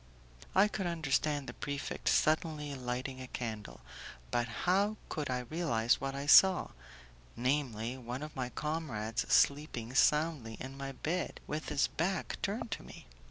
I 0.55 0.67
could 0.67 0.87
understand 0.87 1.45
the 1.45 1.53
prefect 1.53 2.09
suddenly 2.09 2.73
lighting 2.73 3.21
a 3.21 3.27
candle, 3.27 3.81
but 4.31 4.47
how 4.65 4.97
could 5.09 5.29
I 5.29 5.41
realize 5.41 6.01
what 6.01 6.15
I 6.15 6.25
saw 6.25 6.69
namely, 7.35 7.99
one 7.99 8.23
of 8.23 8.35
my 8.35 8.49
comrades 8.49 9.31
sleeping 9.31 9.93
soundly 9.93 10.55
in 10.59 10.75
my 10.75 10.93
bed, 10.93 11.39
with 11.45 11.69
his 11.69 11.85
back 11.85 12.41
turned 12.41 12.71
to 12.71 12.83
me? 12.83 13.05